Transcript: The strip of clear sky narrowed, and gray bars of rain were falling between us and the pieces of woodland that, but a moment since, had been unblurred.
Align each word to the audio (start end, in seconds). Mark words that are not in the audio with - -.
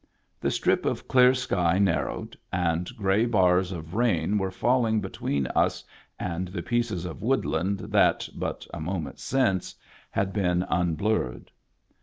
The 0.39 0.49
strip 0.49 0.83
of 0.87 1.07
clear 1.07 1.35
sky 1.35 1.77
narrowed, 1.77 2.35
and 2.51 2.89
gray 2.97 3.27
bars 3.27 3.71
of 3.71 3.93
rain 3.93 4.39
were 4.39 4.49
falling 4.49 4.99
between 4.99 5.45
us 5.55 5.83
and 6.19 6.47
the 6.47 6.63
pieces 6.63 7.05
of 7.05 7.21
woodland 7.21 7.81
that, 7.81 8.27
but 8.33 8.65
a 8.73 8.79
moment 8.79 9.19
since, 9.19 9.75
had 10.09 10.33
been 10.33 10.65
unblurred. 10.67 11.51